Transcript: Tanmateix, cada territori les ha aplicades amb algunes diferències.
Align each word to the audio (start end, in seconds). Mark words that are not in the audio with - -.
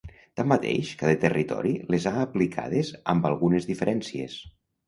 Tanmateix, 0.39 0.93
cada 1.01 1.17
territori 1.25 1.75
les 1.97 2.09
ha 2.13 2.15
aplicades 2.23 2.93
amb 3.15 3.29
algunes 3.33 3.69
diferències. 3.75 4.43